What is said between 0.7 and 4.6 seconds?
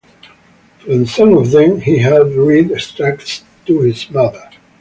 From some of them he had read extracts to his mother.